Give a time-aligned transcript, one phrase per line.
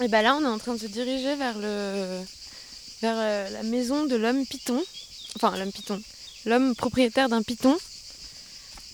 [0.00, 2.22] Et bah là, on est en train de se diriger vers, le,
[3.02, 4.80] vers euh, la maison de l'homme python.
[5.34, 6.00] Enfin, l'homme python.
[6.46, 7.76] L'homme propriétaire d'un python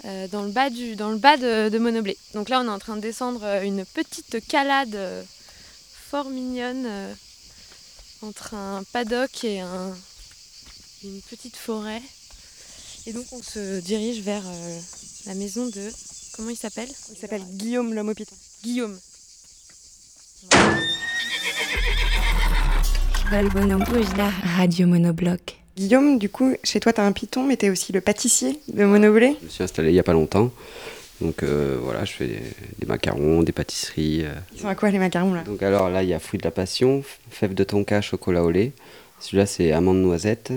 [0.06, 2.16] euh, dans le bas, du, dans le bas de, de, Monoblé.
[2.32, 4.98] Donc là, on est en train de descendre euh, une petite calade
[6.10, 6.88] fort mignonne
[8.22, 9.94] entre un paddock et un,
[11.02, 12.02] une petite forêt.
[13.06, 14.44] Et donc, on se dirige vers
[15.26, 15.90] la maison de.
[16.32, 16.88] Comment il s'appelle?
[17.10, 18.36] Il s'appelle Guillaume l'homme au python.
[18.62, 18.98] Guillaume.
[23.30, 25.56] Radio Monobloc.
[25.76, 28.58] Guillaume, du coup, chez toi, tu as un python, mais tu es aussi le pâtissier
[28.72, 30.52] de Monoblé Je me suis installé il n'y a pas longtemps.
[31.20, 32.42] Donc euh, voilà, je fais des,
[32.80, 34.24] des macarons, des pâtisseries.
[34.24, 34.34] euh.
[34.54, 35.42] Ils sont à quoi les macarons là?
[35.42, 38.50] Donc alors là, il y a fruits de la passion, fèves de tonka, chocolat au
[38.50, 38.72] lait.
[39.20, 40.52] Celui-là, c'est amande noisette,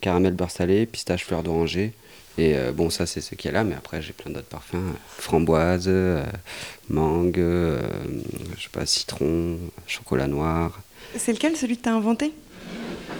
[0.00, 1.92] caramel beurre salé, pistache fleur d'oranger.
[2.38, 4.46] Et euh, bon, ça, c'est ce qu'il y a là, mais après, j'ai plein d'autres
[4.46, 4.94] parfums.
[5.18, 6.22] Framboise, euh,
[6.88, 7.80] mangue, euh,
[8.56, 10.80] je sais pas, citron, chocolat noir.
[11.16, 12.32] C'est lequel, celui que tu as inventé?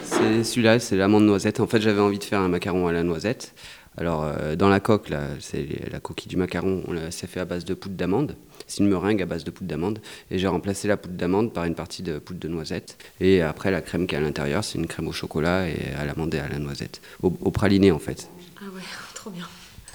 [0.05, 1.61] C'est celui-là, c'est l'amande noisette.
[1.61, 3.55] En fait, j'avais envie de faire un macaron à la noisette.
[3.97, 7.45] Alors, euh, dans la coque, là, c'est la coquille du macaron, on c'est fait à
[7.45, 8.37] base de poudre d'amande.
[8.67, 10.01] C'est une meringue à base de poudre d'amande.
[10.31, 12.97] Et j'ai remplacé la poudre d'amande par une partie de poudre de noisette.
[13.21, 16.05] Et après, la crème qui est à l'intérieur, c'est une crème au chocolat et à
[16.05, 17.01] l'amande et à la noisette.
[17.23, 18.29] Au, au praliné, en fait.
[18.59, 18.83] Ah ouais,
[19.15, 19.47] trop bien.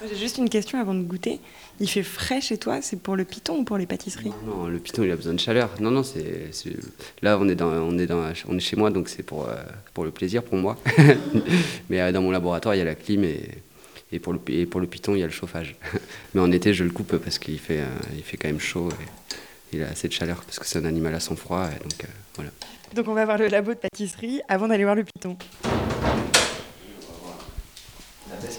[0.10, 1.40] J'ai juste une question avant de goûter.
[1.80, 4.80] Il fait frais chez toi C'est pour le python ou pour les pâtisseries Non, le
[4.80, 5.70] python, il a besoin de chaleur.
[5.80, 6.52] Non, non, c'est.
[7.22, 9.56] Là, on est, dans, on, est dans, on est chez moi, donc c'est pour, euh,
[9.94, 10.78] pour le plaisir, pour moi.
[11.90, 13.50] Mais euh, dans mon laboratoire, il y a la clim et,
[14.12, 15.76] et, pour le, et pour le python, il y a le chauffage.
[16.34, 18.90] Mais en été, je le coupe parce qu'il fait, euh, il fait quand même chaud
[18.92, 21.68] et il a assez de chaleur parce que c'est un animal à sang froid.
[21.68, 22.52] Et donc, euh, voilà.
[22.94, 25.38] Donc on va voir le labo de pâtisserie avant d'aller voir le python.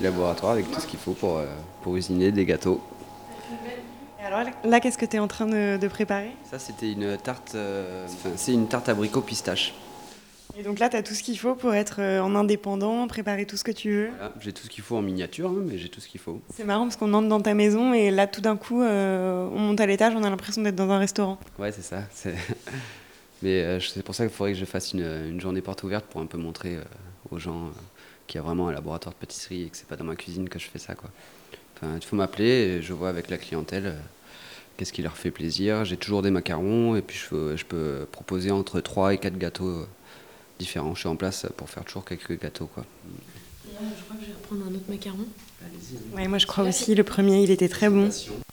[0.03, 1.47] Laboratoire avec tout ce qu'il faut pour, euh,
[1.83, 2.81] pour usiner des gâteaux.
[4.21, 6.31] Et alors là, qu'est-ce que tu es en train de, de préparer?
[6.51, 7.53] Ça, c'était une tarte.
[7.55, 9.75] euh, c'est une tarte abricot pistache.
[10.59, 13.45] Et donc là, tu as tout ce qu'il faut pour être euh, en indépendant, préparer
[13.45, 14.09] tout ce que tu veux?
[14.17, 16.41] Voilà, j'ai tout ce qu'il faut en miniature, hein, mais j'ai tout ce qu'il faut.
[16.55, 19.59] C'est marrant parce qu'on entre dans ta maison et là, tout d'un coup, euh, on
[19.59, 21.39] monte à l'étage, on a l'impression d'être dans un restaurant.
[21.59, 22.05] Ouais, c'est ça.
[23.43, 26.07] Mais euh, c'est pour ça qu'il faudrait que je fasse une, une journée porte ouverte
[26.07, 26.79] pour un peu montrer
[27.31, 27.71] aux gens
[28.27, 30.49] qu'il y a vraiment un laboratoire de pâtisserie et que c'est pas dans ma cuisine
[30.49, 30.95] que je fais ça.
[30.95, 31.11] Quoi.
[31.77, 33.99] Enfin, il faut m'appeler et je vois avec la clientèle euh,
[34.77, 35.85] qu'est-ce qui leur fait plaisir.
[35.85, 39.39] J'ai toujours des macarons et puis je peux, je peux proposer entre 3 et 4
[39.39, 39.89] gâteaux euh,
[40.59, 40.95] différents.
[40.95, 42.67] Je suis en place pour faire toujours quelques gâteaux.
[42.67, 42.85] Quoi.
[43.65, 45.27] je crois que je vais reprendre un autre macaron.
[46.15, 48.11] Ouais, moi, je crois aussi, le premier, il était très bon.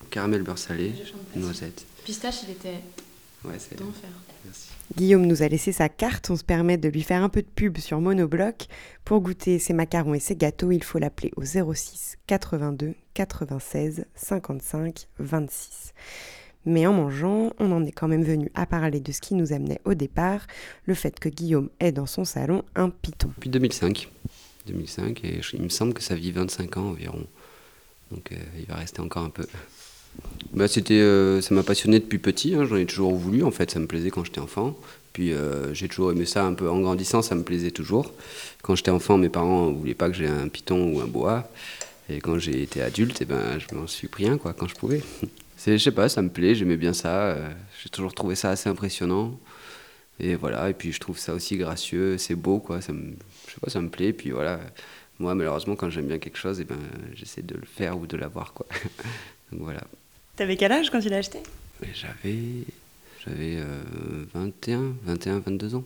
[0.09, 0.93] Caramel beurre salé,
[1.35, 1.85] noisette.
[2.05, 2.79] Pistache, il était
[3.45, 4.09] Ouais, c'est d'enfer.
[4.45, 4.69] Merci.
[4.95, 7.47] Guillaume nous a laissé sa carte, on se permet de lui faire un peu de
[7.47, 8.67] pub sur Monobloc.
[9.05, 15.07] Pour goûter ses macarons et ses gâteaux, il faut l'appeler au 06 82 96 55
[15.19, 15.93] 26.
[16.65, 19.51] Mais en mangeant, on en est quand même venu à parler de ce qui nous
[19.51, 20.47] amenait au départ,
[20.85, 23.29] le fait que Guillaume ait dans son salon un python.
[23.35, 24.09] Depuis 2005.
[24.67, 27.25] 2005 et il me semble que ça vit 25 ans environ.
[28.11, 29.45] Donc euh, il va rester encore un peu.
[30.53, 33.71] Bah, c'était, euh, ça m'a passionné depuis petit, hein, j'en ai toujours voulu en fait,
[33.71, 34.77] ça me plaisait quand j'étais enfant.
[35.13, 38.11] Puis euh, j'ai toujours aimé ça un peu en grandissant, ça me plaisait toujours.
[38.61, 41.49] Quand j'étais enfant, mes parents ne voulaient pas que j'ai un python ou un boa.
[42.09, 44.75] Et quand j'ai été adulte, eh ben, je m'en suis pris un quoi, quand je
[44.75, 45.01] pouvais.
[45.57, 47.21] C'est, je sais pas, ça me plaît, j'aimais bien ça.
[47.27, 47.49] euh,
[47.81, 49.39] j'ai toujours trouvé ça assez impressionnant.
[50.19, 52.81] Et voilà, et puis je trouve ça aussi gracieux, c'est beau, quoi.
[52.81, 53.13] Ça me,
[53.47, 54.07] je sais pas, ça me plaît.
[54.07, 54.59] Et puis voilà,
[55.19, 56.77] moi, malheureusement, quand j'aime bien quelque chose, eh ben,
[57.15, 58.65] j'essaie de le faire ou de l'avoir, quoi.
[59.51, 59.81] Donc voilà.
[60.35, 61.39] T'avais quel âge quand il a acheté?
[61.83, 62.65] Et j'avais,
[63.25, 65.83] j'avais euh, 21, 21, 22 ans.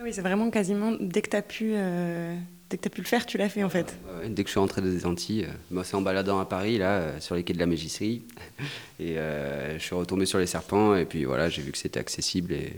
[0.00, 2.34] Ah oui, c'est vraiment quasiment dès que t'as pu, euh,
[2.70, 3.98] dès que t'as pu le faire, tu l'as fait en fait.
[4.26, 6.90] Dès que je suis rentré des Antilles, euh, moi, c'est en baladant à Paris, là,
[6.92, 8.22] euh, sur les quais de la Mégisserie.
[8.98, 12.52] Et je suis retombé sur les serpents, et puis voilà, j'ai vu que c'était accessible.
[12.52, 12.72] Et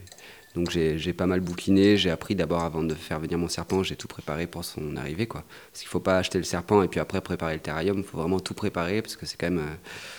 [0.55, 1.97] donc j'ai pas mal bouquiné.
[1.97, 5.27] J'ai appris d'abord, avant de faire venir mon serpent, j'ai tout préparé pour son arrivée,
[5.27, 5.45] quoi.
[5.71, 7.99] Parce qu'il faut pas acheter le serpent et puis après préparer le terrarium.
[7.99, 9.59] Il faut vraiment tout préparer, parce que c'est quand même.
[9.59, 9.75] euh,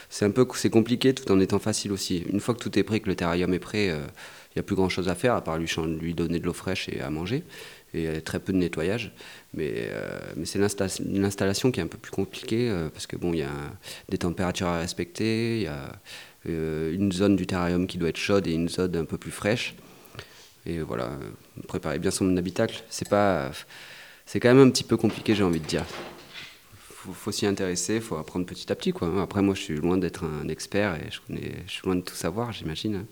[0.10, 2.24] c'est un peu compliqué tout en étant facile aussi.
[2.30, 4.00] Une fois que tout est prêt, que le terrarium est prêt, euh,
[4.52, 6.88] il n'y a plus grand chose à faire, à part lui, donner de l'eau fraîche
[6.90, 7.44] et à manger.
[7.96, 9.12] Et euh, très peu de nettoyage.
[9.54, 13.16] Mais, euh, mais c'est l'insta- l'installation qui est un peu plus compliquée, euh, parce que
[13.16, 13.52] bon, il y a
[14.10, 15.92] des températures à respecter, il y a
[16.50, 19.32] euh, une zone du terrarium qui doit être chaude et une zone un peu plus
[19.32, 19.76] fraîche.
[20.66, 21.12] Et voilà,
[21.68, 23.52] préparer bien son habitacle, c'est pas,
[24.26, 25.86] c'est quand même un petit peu compliqué, j'ai envie de dire.
[26.78, 29.22] Faut, faut s'y intéresser, faut apprendre petit à petit, quoi.
[29.22, 31.20] Après, moi, je suis loin d'être un expert et je
[31.72, 32.96] suis loin de tout savoir, j'imagine.
[32.96, 33.06] hein.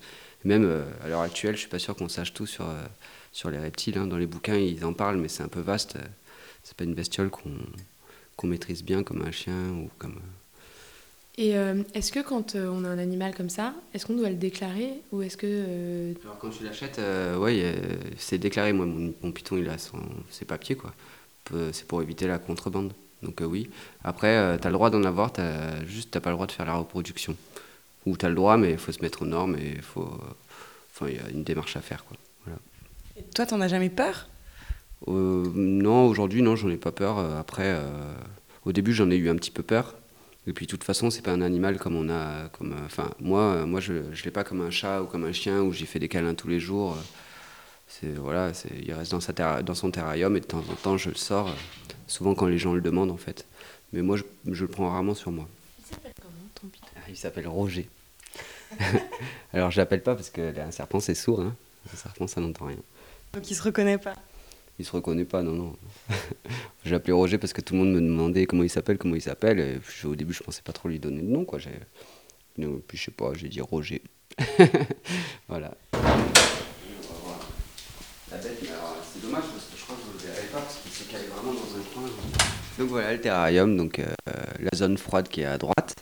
[0.45, 2.83] Même euh, à l'heure actuelle, je suis pas sûr qu'on sache tout sur euh,
[3.31, 3.97] sur les reptiles.
[3.97, 4.07] hein.
[4.07, 5.97] Dans les bouquins, ils en parlent, mais c'est un peu vaste.
[6.63, 7.51] C'est pas une bestiole qu'on
[8.38, 10.19] qu'on maîtrise bien comme un chien ou comme.
[11.43, 14.29] Et euh, est-ce que quand euh, on a un animal comme ça, est-ce qu'on doit
[14.29, 15.47] le déclarer ou est-ce que...
[15.49, 18.73] euh, Alors quand tu l'achètes, euh, ouais, euh, c'est déclaré.
[18.73, 19.97] Moi, mon, mon python, il a son,
[20.29, 20.93] ses papiers, quoi.
[21.71, 22.93] C'est pour éviter la contrebande.
[23.23, 23.71] Donc euh, oui.
[24.03, 26.67] Après, tu as le droit d'en avoir, t'as, juste t'as pas le droit de faire
[26.67, 27.35] la reproduction.
[28.05, 30.03] Ou tu as le droit, mais il faut se mettre aux normes et il faut...
[30.03, 30.33] euh,
[30.94, 32.17] Enfin, il y a une démarche à faire, quoi.
[33.17, 34.27] Et toi, t'en as jamais peur?
[35.07, 37.17] Euh, non, aujourd'hui, non, j'en ai pas peur.
[37.17, 38.13] Après, euh,
[38.65, 39.95] au début, j'en ai eu un petit peu peur.
[40.47, 42.49] Et puis, de toute façon, c'est pas un animal comme on a.
[42.49, 45.23] Comme, euh, enfin, moi, euh, moi, je, je l'ai pas comme un chat ou comme
[45.23, 46.93] un chien où j'y fais des câlins tous les jours.
[46.93, 47.01] Euh,
[47.88, 50.75] C'est voilà, c'est, il reste dans sa terra- dans son terrarium et de temps en
[50.75, 51.53] temps, je le sors.
[52.07, 53.45] souvent quand les gens le demandent, en fait.
[53.93, 55.47] Mais moi, je, je le prends rarement sur moi.
[55.79, 57.87] Il s'appelle comment ton Ah, Il s'appelle Roger.
[59.53, 61.41] Alors, je l'appelle pas parce que un serpent, c'est sourd.
[61.41, 61.55] Hein.
[61.94, 62.77] Un serpent, ça n'entend rien.
[63.33, 64.13] Donc il se reconnaît pas.
[64.81, 65.75] Il se reconnaît pas, non, non.
[66.86, 69.22] j'ai appelé Roger parce que tout le monde me demandait comment il s'appelle, comment il
[69.22, 69.60] s'appelle.
[69.60, 71.60] Et puis, au début, je pensais pas trop lui donner de nom, quoi.
[71.60, 74.01] Puis je sais pas, j'ai dit Roger.
[75.48, 75.75] voilà.
[78.31, 80.62] La bête, mais alors, c'est dommage parce que je crois que vous le verrez pas
[80.62, 82.10] parce qu'il s'est calé vraiment dans un coin.
[82.80, 84.06] Donc voilà le terrarium, donc euh,
[84.57, 86.00] la zone froide qui est à droite,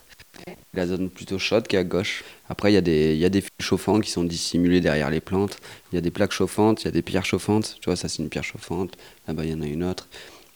[0.80, 2.24] la zone plutôt chaude qui est à gauche.
[2.50, 5.20] Après, il y, a des- il y a des chauffants qui sont dissimulés derrière les
[5.22, 5.58] plantes.
[5.92, 7.78] Il y a des plaques chauffantes, il y a des pierres chauffantes.
[7.82, 8.98] Tu vois, ça c'est une pierre chauffante.
[9.28, 10.08] Là-bas, il y en a une autre.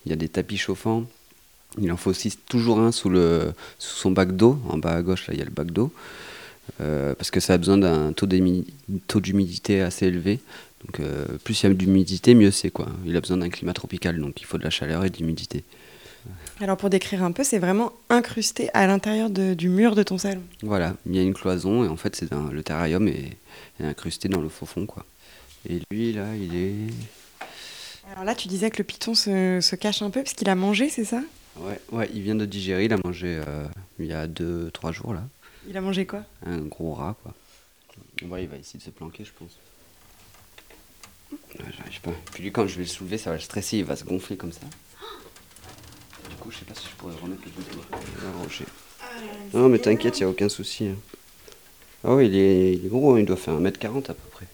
[0.05, 1.03] Il y a des tapis chauffants.
[1.81, 4.59] Il en faut aussi toujours un sous, le, sous son bac d'eau.
[4.69, 5.91] En bas à gauche, là, il y a le bac d'eau.
[6.81, 8.25] Euh, parce que ça a besoin d'un taux
[9.19, 10.39] d'humidité assez élevé.
[10.85, 12.69] Donc, euh, plus il y a d'humidité, mieux c'est.
[12.69, 12.87] quoi.
[13.05, 15.63] Il a besoin d'un climat tropical, donc il faut de la chaleur et de l'humidité.
[16.59, 20.41] Alors pour décrire un peu, c'est vraiment incrusté à l'intérieur du mur de ton salon.
[20.61, 23.37] Voilà, il y a une cloison et en fait, c'est le terrarium est,
[23.79, 24.85] est incrusté dans le faux fond.
[24.85, 25.05] Quoi.
[25.69, 26.93] Et lui, là, il est.
[28.11, 30.55] Alors là, tu disais que le python se, se cache un peu parce qu'il a
[30.55, 31.21] mangé, c'est ça?
[31.57, 33.65] Ouais, ouais, il vient de digérer, il a mangé euh,
[33.99, 35.23] il y a 2-3 jours là.
[35.67, 36.23] Il a mangé quoi?
[36.45, 37.33] Un gros rat quoi.
[38.27, 39.57] Ouais, il va essayer de se planquer, je pense.
[41.31, 42.11] Ouais, J'arrive pas.
[42.33, 44.35] Puis lui, quand je vais le soulever, ça va le stresser, il va se gonfler
[44.35, 44.61] comme ça.
[46.43, 47.79] Coup, je sais pas si je pourrais remettre le bouton.
[48.21, 48.65] Le rocher.
[49.53, 50.87] Non, mais t'inquiète, il a aucun souci.
[50.87, 50.95] hein.
[52.03, 54.45] Ah oui, il est, il est gros, hein, il doit faire 1m40 à peu près.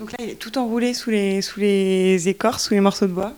[0.00, 3.12] Donc là, il est tout enroulé sous les, sous les écorces, sous les morceaux de
[3.12, 3.32] bois.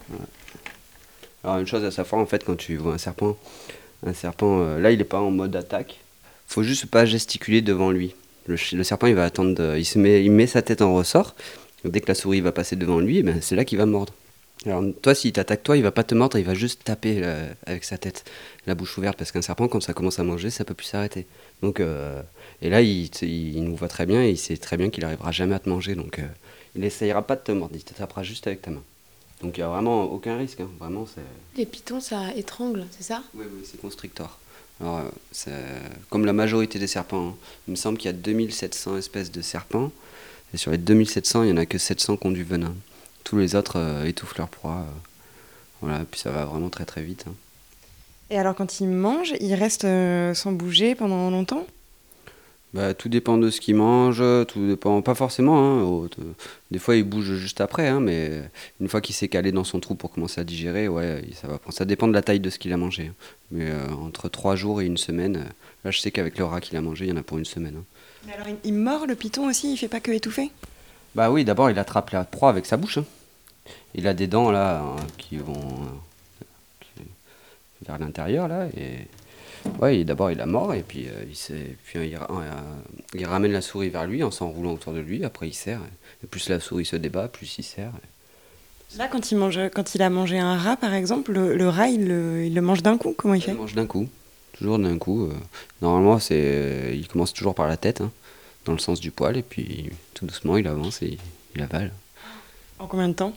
[1.45, 3.37] Alors une chose à savoir en fait quand tu vois un serpent,
[4.07, 6.01] un serpent euh, là il est pas en mode attaque.
[6.49, 8.15] Faut juste pas gesticuler devant lui.
[8.47, 11.35] Le, serpent il va attendre, de- il se met, il met sa tête en ressort.
[11.85, 14.13] Dès que la souris va passer devant lui, eh ben, c'est là qu'il va mordre.
[14.67, 17.49] Alors toi s'il t'attaque toi, il va pas te mordre, il va juste taper euh,
[17.67, 18.25] avec sa tête,
[18.67, 21.27] la bouche ouverte parce qu'un serpent quand ça commence à manger, ça peut plus s'arrêter.
[21.63, 22.21] Donc euh,
[22.63, 25.31] et là il, il nous voit très bien et il sait très bien qu'il arrivera
[25.31, 26.27] jamais à te manger donc euh,
[26.75, 28.83] il essayera pas de te mordre, il te tapera juste avec ta main.
[29.43, 30.69] Donc il y a vraiment aucun risque, hein.
[30.79, 31.07] vraiment.
[31.57, 33.23] Les pythons, ça étrangle, c'est ça?
[33.35, 34.39] Oui, oui, c'est constrictor.
[34.81, 35.03] Alors,
[36.11, 37.35] comme la majorité des serpents, hein.
[37.67, 39.91] il me semble qu'il y a 2700 espèces de serpents,
[40.53, 42.75] et sur les 2700, il n'y en a que 700 qui ont du venin.
[43.27, 44.77] Tous les autres euh, étouffent leur proie.
[44.87, 44.99] euh.
[45.83, 47.25] Voilà, puis ça va vraiment très très vite.
[47.29, 47.35] hein.
[48.31, 51.67] Et alors quand il mange, il reste euh, sans bouger pendant longtemps?
[52.73, 55.59] Bah, tout dépend de ce qu'il mange, tout dépend, pas forcément.
[55.59, 56.35] hein, au- de-
[56.71, 58.43] des fois, il bouge juste après, hein, mais
[58.81, 61.59] une fois qu'il s'est calé dans son trou pour commencer à digérer, ouais, ça va
[61.59, 61.75] prendre.
[61.77, 63.11] Ça dépend de la taille de ce qu'il a mangé.
[63.51, 63.69] Mais
[64.03, 65.47] entre 3 jours et une semaine,
[65.85, 67.45] là, je sais qu'avec le rat qu'il a mangé, il y en a pour une
[67.45, 67.83] semaine.
[68.27, 70.51] Mais alors il, il mord le python aussi, il fait pas que étouffer?
[71.15, 72.99] Bah oui, d'abord il attrape la proie avec sa bouche.
[72.99, 73.05] hein.
[73.95, 76.45] Il a des dents là hein, qui vont euh,
[76.81, 77.05] qui-
[77.87, 79.07] vers l'intérieur là et
[79.81, 81.37] ouais, d'abord il a mort et puis euh, il
[81.85, 82.21] puis il, euh,
[83.15, 85.25] il ramène la souris vers lui en s'enroulant autour de lui.
[85.25, 85.81] Après il serre.
[86.23, 87.93] Et plus la souris se débat, plus il serre.
[88.97, 91.89] Là, quand il, mange, quand il a mangé un rat, par exemple, le, le rat,
[91.89, 93.15] il le, il le mange d'un coup.
[93.19, 93.51] Comment il fait?
[93.51, 94.09] Il mange d'un coup,
[94.57, 95.29] toujours d'un coup.
[95.83, 98.13] Normalement c'est, il commence toujours par la tête, hein,
[98.65, 101.19] dans le sens du poil et puis tout doucement il avance et
[101.55, 101.93] il avale.
[102.79, 103.35] En combien de temps?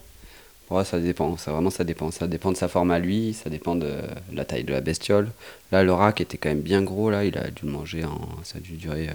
[0.69, 2.11] Ouais, ça dépend, ça vraiment ça dépend.
[2.11, 5.29] Ça dépend de sa forme à lui, ça dépend de la taille de la bestiole.
[5.71, 8.05] Là, le rat qui était quand même bien gros, là, il a dû le manger
[8.05, 8.29] en.
[8.43, 9.13] Ça a dû durer euh,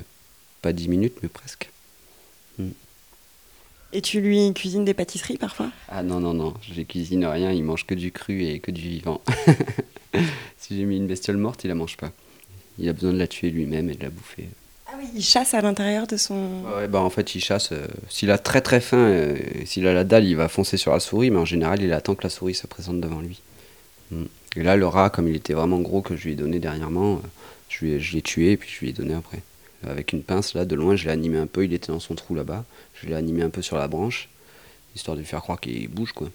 [0.63, 1.71] pas 10 minutes, mais presque.
[3.95, 5.71] Et tu lui cuisines des pâtisseries parfois?
[5.89, 8.83] Ah non, non, non, je cuisine rien, il mange que du cru et que du
[8.83, 9.23] vivant.
[10.59, 12.11] si j'ai mis une bestiole morte, il la mange pas.
[12.81, 14.49] Il a besoin de la tuer lui-même et de la bouffer.
[15.15, 16.63] Il chasse à l'intérieur de son...
[16.77, 17.73] Ouais, bah en fait, il chasse.
[17.73, 20.93] euh, s'il a très très faim, euh, s'il a la dalle, il va foncer sur
[20.93, 23.41] la souris, mais en général, il attend que la souris se présente devant lui.
[24.11, 24.25] Mm.
[24.57, 27.15] Et là, le rat, comme il était vraiment gros que je lui ai donné dernièrement,
[27.15, 27.19] euh,
[27.69, 29.41] je lui l'ai tué et puis je lui ai donné après.
[29.87, 32.15] Avec une pince, là, de loin, je l'ai animé un peu, il était dans son
[32.15, 32.65] trou là-bas.
[32.95, 34.29] Je l'ai animé un peu sur la branche,
[34.95, 36.31] histoire de lui faire croire qu'il bouge, quoi.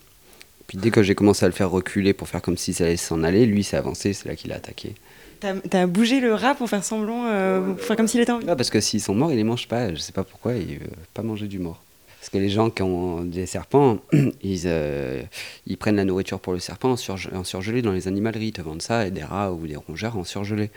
[0.68, 2.96] Puis dès que j'ai commencé à le faire reculer pour faire comme si ça allait
[2.96, 4.94] s'en aller, lui s'est avancé, c'est là qu'il a attaqué.
[5.40, 8.40] T'as as bougé le rat pour faire semblant, euh, pour faire comme s'il était en
[8.40, 9.94] vie parce que s'ils sont morts, ils les mangent pas.
[9.94, 11.82] Je sais pas pourquoi, ils veulent pas manger du mort.
[12.20, 14.00] Parce que les gens qui ont des serpents,
[14.44, 15.22] ils, euh,
[15.66, 18.48] ils prennent la nourriture pour le serpent en, surge- surgelé dans les animaleries.
[18.48, 20.70] Ils te vendent ça, et des rats ou des rongeurs en surgelé.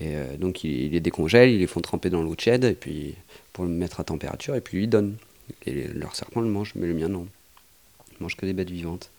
[0.00, 2.72] Et euh, donc ils, ils les décongèlent, ils les font tremper dans l'eau tiède, et
[2.74, 3.14] puis
[3.52, 5.16] pour le mettre à température, et puis ils donnent.
[5.66, 7.26] Et les- leur serpent le mange, mais le mien non.
[8.12, 9.10] Il mange que des bêtes vivantes.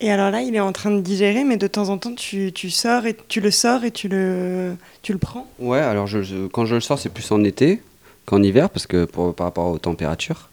[0.00, 2.52] Et alors là, il est en train de digérer, mais de temps en temps, tu,
[2.52, 5.46] tu sors et tu le sors et tu le, tu le prends.
[5.58, 7.80] Ouais, alors je, je- quand je le sors, c'est plus en été
[8.26, 10.50] qu'en hiver, parce que pour, par rapport aux températures.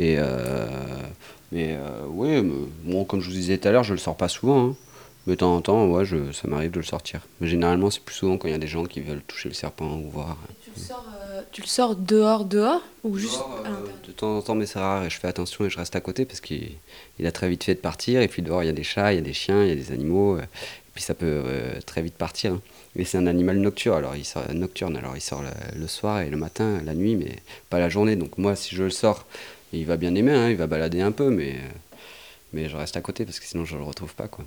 [0.00, 0.66] Et euh,
[1.52, 4.28] mais euh, me- bon, comme je vous disais tout à l'heure, je le sors pas
[4.28, 4.70] souvent.
[4.70, 4.76] hein.
[5.26, 7.20] Mais de temps en temps, ouais, je, ça m'arrive de le sortir.
[7.40, 9.54] Mais généralement, c'est plus souvent quand il y a des gens qui veulent toucher le
[9.54, 10.36] serpent ou voir.
[10.64, 11.19] Tu le sors, euh,
[11.52, 14.66] tu le sors dehors, dehors Ou juste Dehors, à euh, de temps en temps, mais
[14.66, 16.72] c'est rare et je fais attention et je reste à côté parce qu'il
[17.18, 18.20] il a très vite fait de partir.
[18.22, 19.72] Et puis dehors, il y a des chats, il y a des chiens, il y
[19.72, 20.36] a des animaux.
[20.36, 22.52] euh, et puis ça peut euh, très vite partir.
[22.54, 22.60] hein.
[22.96, 26.20] Mais c'est un animal nocturne, alors il sort nocturne, alors il sort le, le soir
[26.22, 27.36] et le matin, la nuit, mais
[27.68, 28.16] pas la journée.
[28.16, 29.26] Donc moi, si je le sors,
[29.72, 31.68] il va bien aimer, hein, il va balader un peu, mais, euh,
[32.52, 34.26] mais je reste à côté parce que sinon je le retrouve pas.
[34.26, 34.44] Quoi.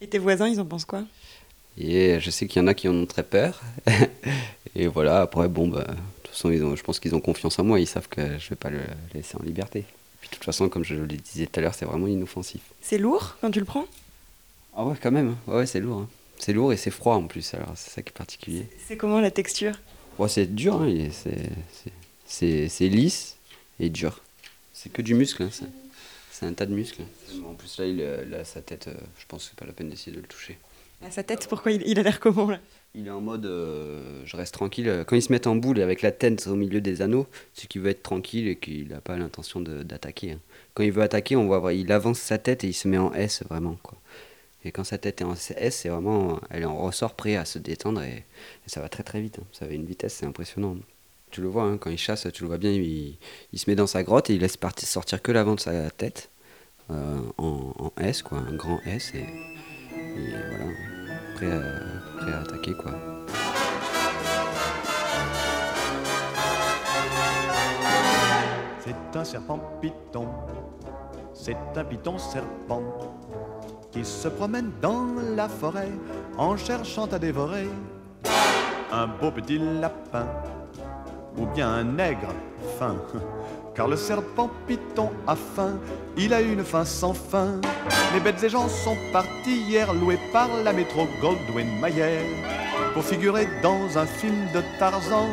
[0.00, 1.04] Et tes voisins, ils en pensent quoi?
[1.78, 3.60] Et je sais qu'il y en a qui en ont très peur.
[4.76, 5.86] et voilà, après, bon, bah,
[6.34, 8.56] façon, ils ont, je pense qu'ils ont confiance en moi, ils savent que je vais
[8.56, 8.80] pas le
[9.14, 9.84] laisser en liberté.
[10.20, 12.60] Puis de toute façon, comme je le disais tout à l'heure, c'est vraiment inoffensif.
[12.80, 13.86] C'est lourd quand tu le prends?
[14.76, 15.98] Ah ouais, quand même, ouais, ouais, c'est lourd.
[16.00, 16.08] hein.
[16.38, 18.66] C'est lourd et c'est froid en plus, alors c'est ça qui est particulier.
[18.86, 19.74] C'est comment la texture?
[20.18, 21.08] Bon, c'est dur, hein,
[22.26, 23.36] c'est- lisse
[23.80, 24.20] et dur.
[24.72, 25.66] C'est que du muscle, hein, c'est-
[26.32, 27.02] c'est un tas de muscles.
[27.46, 29.72] En plus, là, il, a- là, sa tête, euh, je pense que c'est pas la
[29.72, 30.58] peine d'essayer de le toucher.
[31.04, 32.58] À sa tête, pourquoi il, il a l'air comment là?
[32.96, 35.04] Il est en mode euh, je reste tranquille.
[35.06, 37.80] Quand il se met en boule avec la tête au milieu des anneaux, c'est qu'il
[37.80, 40.32] veut être tranquille et qu'il n'a pas l'intention d'attaquer.
[40.32, 40.40] hein.
[40.74, 43.12] Quand il veut attaquer, on voit il avance sa tête et il se met en
[43.12, 43.76] S vraiment.
[43.82, 43.98] Quoi.
[44.64, 47.58] Et quand sa tête est en S, c'est vraiment, elle en ressort prêt à se
[47.58, 48.24] détendre et,
[48.66, 49.40] ça va très très vite.
[49.40, 49.46] hein.
[49.52, 50.76] Ça va une vitesse, c'est impressionnant.
[51.32, 53.18] Tu le vois, hein, quand il chasse, tu le vois bien, il,
[53.56, 56.30] se met dans sa grotte et il laisse partir, sortir que l'avant de sa tête
[56.92, 59.24] euh, en, S, quoi, un grand S et
[60.16, 60.66] voilà,
[61.34, 62.03] prêt à,
[68.80, 70.28] C'est un serpent python,
[71.32, 72.82] c'est un python serpent
[73.90, 75.92] qui se promène dans la forêt
[76.36, 77.68] en cherchant à dévorer
[78.92, 80.26] un beau petit lapin
[81.36, 82.34] ou bien un nègre
[82.78, 82.96] fin.
[83.74, 85.78] Car le serpent python a faim,
[86.16, 87.60] il a une faim sans fin.
[88.14, 92.20] Les bêtes et gens sont partis hier loués par la métro Goldwyn Mayer
[92.92, 95.26] pour figurer dans un film de Tarzan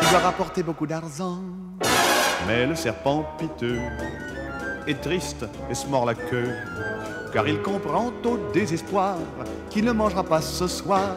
[0.00, 1.40] qui doit rapporter beaucoup d'argent.
[2.46, 3.80] Mais le serpent piteux
[4.86, 6.54] est triste et se mord la queue,
[7.32, 9.16] car il comprend au désespoir
[9.70, 11.16] qu'il ne mangera pas ce soir.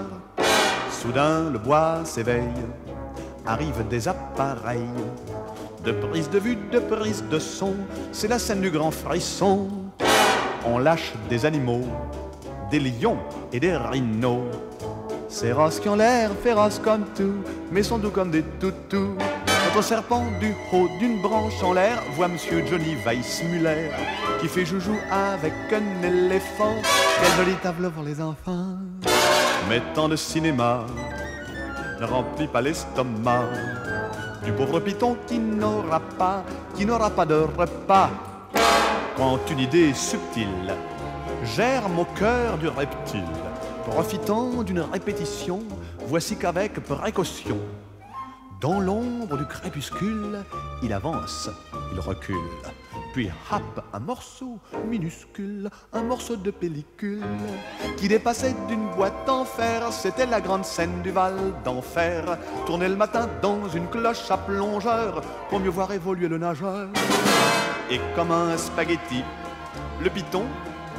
[0.89, 2.65] Soudain, le bois s'éveille,
[3.45, 4.89] arrivent des appareils,
[5.83, 7.73] de prise de vue, de prise de son,
[8.11, 9.67] c'est la scène du grand frisson.
[10.65, 11.85] On lâche des animaux,
[12.69, 13.17] des lions
[13.51, 14.43] et des rhinos.
[15.81, 17.33] Qui ont l'air féroces comme tout,
[17.71, 19.15] mais sont doux comme des toutous.
[19.65, 23.89] Notre serpent du haut d'une branche en l'air voit Monsieur Johnny Weissmuller
[24.41, 26.75] qui fait joujou avec un éléphant.
[27.21, 28.77] Quelle jolie table pour les enfants.
[29.69, 30.85] Mais tant de cinéma
[31.99, 33.45] ne remplit pas l'estomac
[34.43, 36.43] du pauvre python qui n'aura pas,
[36.75, 38.09] qui n'aura pas de repas.
[39.17, 40.73] Quand une idée subtile.
[41.43, 43.23] Germe au cœur du reptile,
[43.87, 45.59] profitant d'une répétition,
[46.05, 47.57] voici qu'avec précaution,
[48.61, 50.43] dans l'ombre du crépuscule,
[50.83, 51.49] il avance,
[51.93, 52.35] il recule,
[53.13, 57.21] puis happe un morceau minuscule, un morceau de pellicule
[57.97, 59.91] qui dépassait d'une boîte en fer.
[59.91, 65.21] C'était la grande scène du Val d'Enfer, tourné le matin dans une cloche à plongeur
[65.49, 66.87] pour mieux voir évoluer le nageur.
[67.89, 69.23] Et comme un spaghetti,
[70.01, 70.45] le python,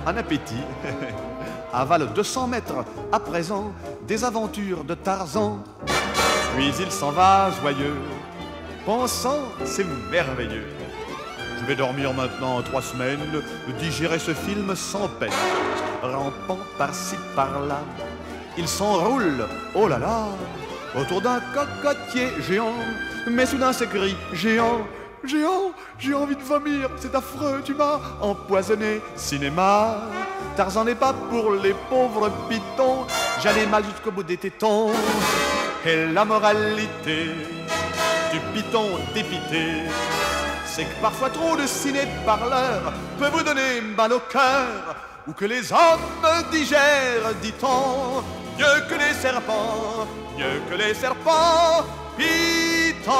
[0.06, 0.54] un appétit,
[1.72, 3.72] avale 200 mètres à présent
[4.06, 5.62] des aventures de Tarzan.
[6.56, 7.96] Puis il s'en va joyeux,
[8.84, 10.81] pensant c'est merveilleux.
[11.62, 13.20] Je vais dormir maintenant trois semaines,
[13.78, 15.30] digérer ce film sans peine.
[16.02, 17.82] Rampant par-ci par-là,
[18.58, 20.24] il s'enroule, oh là là,
[20.98, 22.74] autour d'un cocotier géant.
[23.30, 24.80] Mais soudain cris géant,
[25.22, 29.00] géant, j'ai envie de vomir, c'est affreux, tu m'as empoisonné.
[29.14, 29.98] Cinéma,
[30.56, 33.06] Tarzan n'est pas pour les pauvres pitons,
[33.40, 34.90] j'allais mal jusqu'au bout des tétons.
[35.86, 37.30] Et la moralité
[38.32, 39.84] du python dépité,
[40.74, 45.44] c'est que parfois trop de ciné parleurs peut vous donner mal au cœur, ou que
[45.44, 48.22] les hommes digèrent, dit-on,
[48.58, 50.06] mieux que les serpents,
[50.38, 51.84] mieux que les serpents,
[52.16, 53.12] Python.